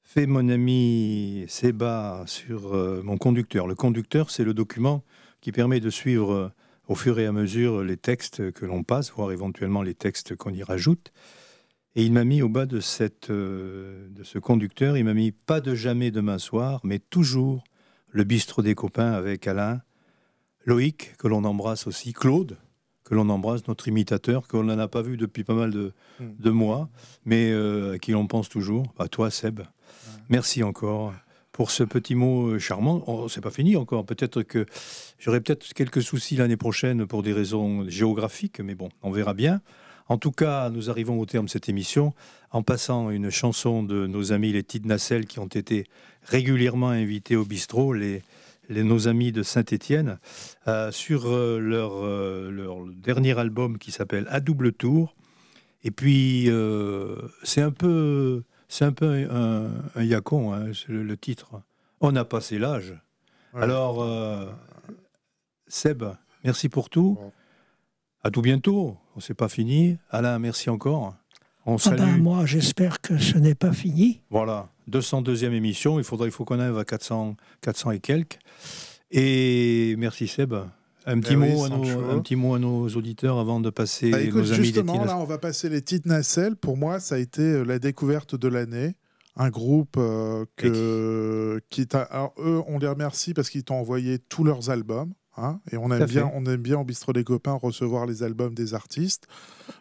[0.02, 3.66] fait mon ami Seba sur euh, mon conducteur.
[3.66, 5.04] Le conducteur, c'est le document
[5.42, 6.48] qui permet de suivre euh,
[6.88, 10.54] au fur et à mesure les textes que l'on passe, voire éventuellement les textes qu'on
[10.54, 11.12] y rajoute.
[11.98, 15.60] Et il m'a mis au bas de, cette, de ce conducteur, il m'a mis pas
[15.60, 17.64] de jamais demain soir, mais toujours
[18.10, 19.82] le bistrot des copains avec Alain,
[20.64, 22.56] Loïc, que l'on embrasse aussi, Claude,
[23.02, 26.50] que l'on embrasse, notre imitateur, qu'on n'en a pas vu depuis pas mal de, hmm.
[26.50, 26.88] mois,
[27.24, 28.94] mais euh, à qui l'on pense toujours.
[29.00, 29.62] À toi, Seb.
[30.28, 31.14] Merci encore
[31.50, 33.02] pour ce petit mot euh, charmant.
[33.08, 34.06] Oh, c'est pas fini encore.
[34.06, 34.66] Peut-être que
[35.18, 39.62] j'aurai peut-être quelques soucis l'année prochaine pour des raisons géographiques, mais bon, on verra bien.
[40.08, 42.14] En tout cas, nous arrivons au terme de cette émission
[42.50, 45.84] en passant une chanson de nos amis les Tides Nacelles qui ont été
[46.22, 48.22] régulièrement invités au bistrot, les,
[48.70, 50.18] nos amis de Saint-Étienne,
[50.66, 55.14] euh, sur euh, leur, euh, leur, dernier album qui s'appelle À double tour.
[55.84, 56.50] Et puis,
[57.44, 61.62] c'est un peu, c'est un, peu un, un yacon, hein, le, titre.
[62.00, 62.94] On a passé l'âge.
[63.54, 64.04] Alors,
[65.68, 66.02] Seb,
[66.42, 67.16] merci pour tout.
[68.28, 68.94] À tout bientôt.
[69.16, 69.96] On s'est pas fini.
[70.10, 71.14] Alain, merci encore.
[71.64, 74.20] On ah ben, moi, j'espère que ce n'est pas fini.
[74.28, 75.98] Voilà, 202e émission.
[75.98, 78.38] Il faudra, il faut qu'on arrive à 400, 400 et quelques.
[79.10, 80.52] Et merci Seb.
[81.06, 84.10] Un petit, eh mot à nos, un petit mot à nos auditeurs avant de passer
[84.10, 86.56] bah, nos amis Justement, là, on va passer les titres nacelles.
[86.56, 88.94] Pour moi, ça a été euh, la découverte de l'année.
[89.36, 94.44] Un groupe euh, que, qui alors, eux, on les remercie parce qu'ils t'ont envoyé tous
[94.44, 95.14] leurs albums.
[95.40, 98.54] Hein, et on aime, bien, on aime bien en Bistrot des Copains recevoir les albums
[98.54, 99.28] des artistes.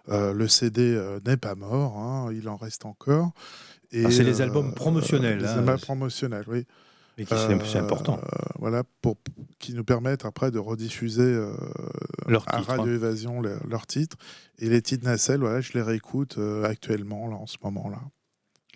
[0.10, 3.32] Euh, le CD euh, n'est pas mort, hein, il en reste encore.
[3.94, 5.40] Ah, c'est les albums promotionnels.
[5.40, 6.66] les hein, albums promotionnels, oui.
[7.18, 8.20] Mais c'est important.
[8.20, 9.18] Euh, voilà, pour,
[9.58, 11.36] qui nous permettent après de rediffuser
[12.28, 14.18] leur à Radio Évasion leurs titres.
[14.60, 18.02] Et les titres Nacelle, voilà, je les réécoute actuellement, là, en ce moment-là.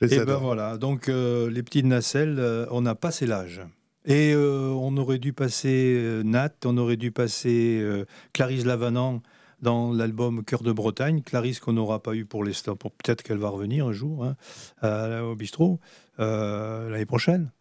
[0.02, 3.62] Et ben voilà, donc les petites nacelles, on a passé l'âge.
[4.06, 9.22] Et euh, on aurait dû passer euh, Nat, on aurait dû passer euh, Clarisse Lavanant
[9.62, 11.22] dans l'album Cœur de Bretagne.
[11.22, 15.36] Clarisse qu'on n'aura pas eu pour l'instant, peut-être qu'elle va revenir un jour hein, au
[15.36, 15.80] bistrot
[16.18, 17.52] l'année prochaine,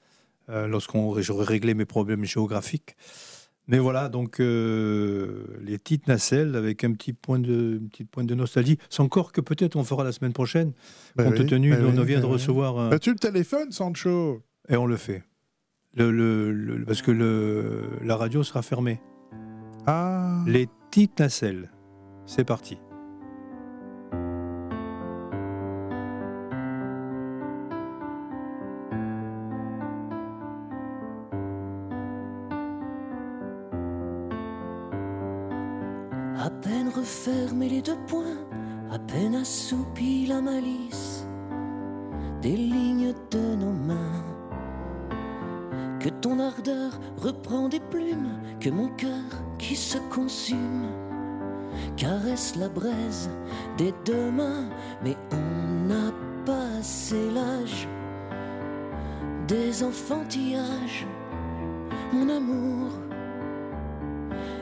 [0.48, 2.96] lorsqu'on j'aurai réglé mes problèmes géographiques.
[3.68, 8.34] Mais voilà, donc les petites nacelles avec un petit point de, une petite pointe de
[8.34, 8.78] nostalgie.
[8.88, 10.72] C'est encore que peut-être on fera la semaine prochaine,
[11.16, 12.78] bah compte tenu, bah on vient de bah recevoir.
[12.78, 12.92] Un...
[12.92, 15.22] As-tu le téléphone, Sancho Et on le fait
[15.96, 19.00] le, parce que le, la radio sera fermée.
[19.86, 20.42] Ah.
[20.46, 21.70] Les petites nacelles.
[22.26, 22.78] C'est parti.
[51.96, 53.28] Caresse la braise
[53.76, 54.30] des deux
[55.02, 56.12] mais on n'a
[56.44, 57.88] pas assez l'âge
[59.48, 61.06] des enfantillages,
[62.12, 62.90] mon amour.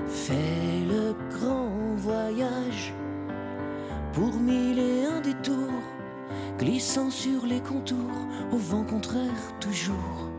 [0.07, 2.95] Fais le grand voyage
[4.15, 5.85] pour mille et un détours,
[6.59, 10.38] glissant sur les contours, au vent contraire toujours.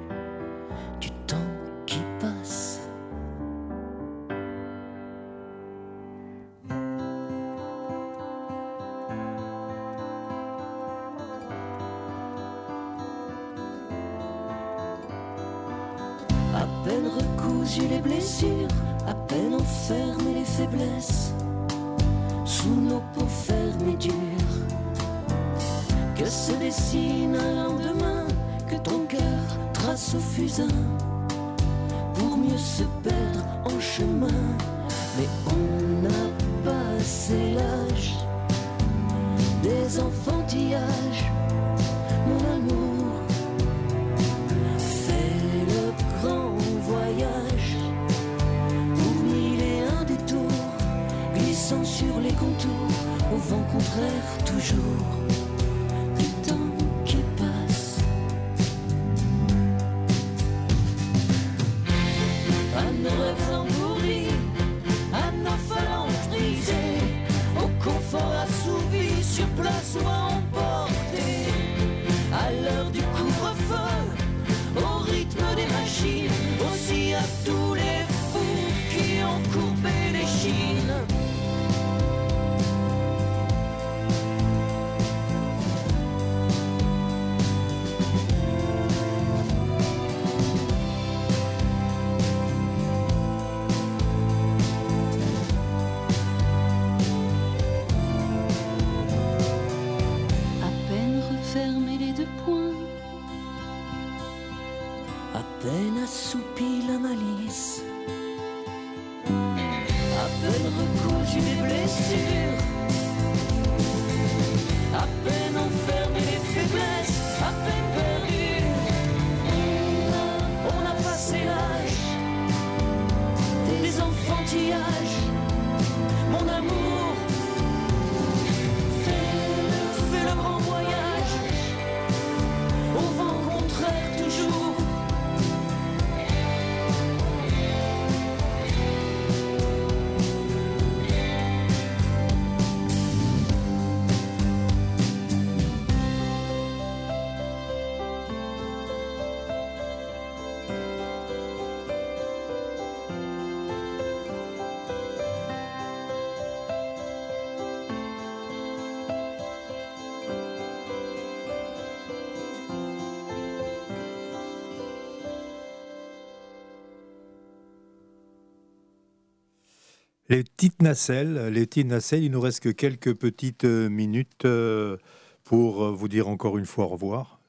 [170.30, 174.98] Les petites nacelles, les petites nacelles, il nous reste que quelques petites euh, minutes euh,
[175.44, 177.40] pour euh, vous dire encore une fois au revoir.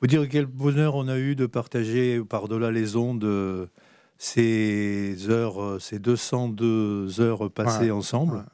[0.00, 3.68] Vous dire quel bonheur on a eu de partager par-delà les ondes
[4.16, 8.44] ces heures, ces 202 heures passées ensemble.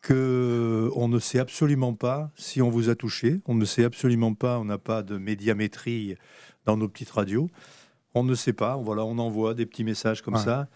[0.00, 4.32] que on ne sait absolument pas si on vous a touché, on ne sait absolument
[4.32, 6.16] pas, on n'a pas de médiamétrie
[6.64, 7.50] dans nos petites radios,
[8.14, 10.68] on ne sait pas, voilà, on envoie des petits messages comme ça.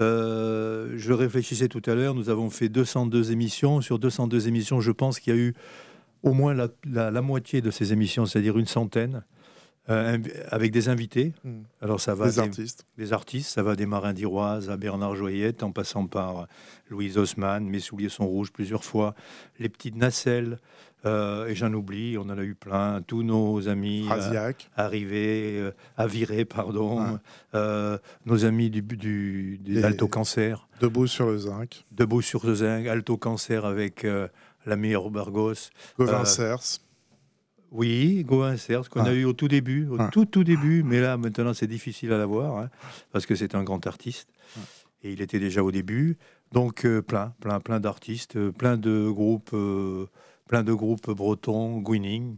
[0.00, 3.80] Euh, je réfléchissais tout à l'heure, nous avons fait 202 émissions.
[3.80, 5.54] Sur 202 émissions, je pense qu'il y a eu
[6.22, 9.24] au moins la, moitié de ces émissions, c'est-à-dire une centaine,
[9.90, 10.18] euh,
[10.48, 11.32] avec des invités.
[11.42, 11.62] Hmm.
[11.80, 12.86] Alors ça va des, artistes.
[12.96, 16.46] Des artistes, ça va des Marins d'Iroise à Bernard Joyette, en passant par
[16.88, 19.14] Louise Haussmann, Mes souliers sont rouges plusieurs fois,
[19.58, 20.58] les petites nacelles,
[21.04, 23.02] euh, et j'en oublie, on en a eu plein.
[23.02, 27.18] Tous nos amis euh, arrivés, euh, à virer, pardon.
[27.52, 30.68] nos amis du, du, du Alto Cancer.
[30.80, 31.84] Debout sur le zinc.
[31.90, 34.06] Debout sur le zinc, Alto Cancer avec
[34.66, 35.70] l'ami Bargos.
[35.98, 36.80] Gauvin Cers.
[37.72, 41.16] Oui, Gauvin Cers, qu'on a eu au tout début, au tout tout début, mais là
[41.16, 42.68] maintenant c'est difficile à l'avoir, hein,
[43.12, 44.28] parce que c'est un grand artiste.
[45.02, 46.16] Et il était déjà au début.
[46.52, 49.56] Donc plein, plein, plein d'artistes, plein de groupes
[50.52, 52.36] plein de groupes bretons, Gwinning,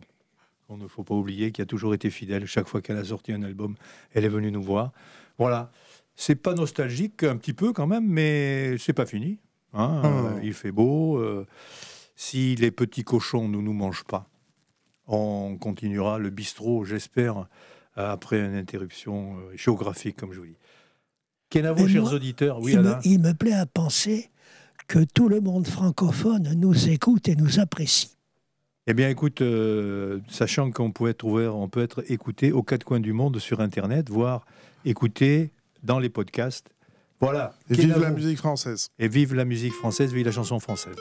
[0.69, 2.47] on ne faut pas oublier, qui a toujours été fidèle.
[2.47, 3.75] Chaque fois qu'elle a sorti un album,
[4.13, 4.93] elle est venue nous voir.
[5.37, 5.73] Voilà.
[6.15, 9.41] C'est pas nostalgique, un petit peu quand même, mais c'est pas fini.
[9.73, 10.01] Hein.
[10.05, 10.41] Ah.
[10.45, 11.19] il fait beau.
[11.19, 11.45] Euh,
[12.15, 14.29] si les petits cochons ne nous mangent pas,
[15.09, 17.49] on continuera le bistrot, j'espère,
[17.97, 20.59] après une interruption euh, géographique, comme je vous dis.
[21.51, 24.31] Kenavo, chers auditeurs, oui, il il me plaît à penser
[24.87, 28.11] que tout le monde francophone nous écoute et nous apprécie.
[28.87, 32.85] Eh bien, écoute, euh, sachant qu'on peut être ouvert, on peut être écouté aux quatre
[32.85, 34.45] coins du monde sur Internet, voire
[34.85, 35.51] écouté
[35.83, 36.69] dans les podcasts.
[37.21, 37.55] Voilà.
[37.71, 38.89] Et vive la musique française.
[38.99, 40.97] Et vive la musique française, vive la chanson française.